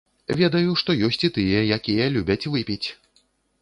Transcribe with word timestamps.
Ведаю, 0.39 0.71
што 0.83 0.95
ёсць 1.09 1.23
і 1.31 1.33
тыя, 1.37 1.63
якія 1.79 2.11
любяць 2.19 2.43
выпіць. 2.57 2.85